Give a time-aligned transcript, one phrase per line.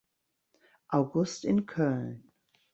[0.89, 2.31] August in Köln.